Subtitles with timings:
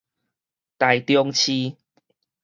[0.79, 1.75] 臺中市